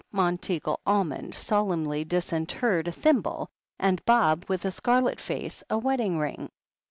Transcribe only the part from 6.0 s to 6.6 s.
ring.